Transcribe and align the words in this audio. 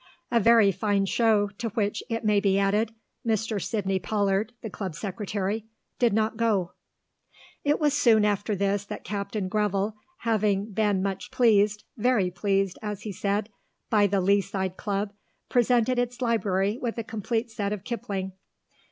A 0.31 0.39
very 0.39 0.71
fine 0.71 1.05
show, 1.05 1.49
to 1.59 1.69
which, 1.69 2.01
it 2.09 2.25
may 2.25 2.39
be 2.39 2.57
added, 2.57 2.95
Mr. 3.23 3.61
Sidney 3.61 3.99
Pollard, 3.99 4.51
the 4.63 4.69
Club 4.71 4.95
Secretary, 4.95 5.67
did 5.99 6.11
not 6.11 6.37
go. 6.37 6.71
It 7.63 7.79
was 7.79 7.93
soon 7.93 8.25
after 8.25 8.55
this 8.55 8.83
that 8.85 9.03
Captain 9.03 9.47
Greville, 9.47 9.93
having 10.21 10.71
been 10.71 11.03
much 11.03 11.29
pleased 11.29 11.83
very 11.97 12.31
pleased, 12.31 12.79
as 12.81 13.03
he 13.03 13.11
said 13.11 13.49
by 13.91 14.07
the 14.07 14.21
Lea 14.21 14.41
side 14.41 14.75
Club, 14.75 15.13
presented 15.49 15.99
its 15.99 16.19
library 16.19 16.79
with 16.81 16.97
a 16.97 17.03
complete 17.03 17.51
set 17.51 17.71
of 17.71 17.83
Kipling. 17.83 18.31